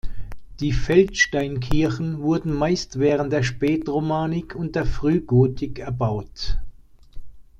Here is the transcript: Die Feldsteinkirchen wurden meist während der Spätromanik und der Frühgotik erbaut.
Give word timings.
Die 0.61 0.71
Feldsteinkirchen 0.71 2.21
wurden 2.21 2.53
meist 2.55 2.97
während 2.97 3.31
der 3.31 3.43
Spätromanik 3.43 4.55
und 4.55 4.75
der 4.75 4.87
Frühgotik 4.87 5.77
erbaut. 5.77 6.57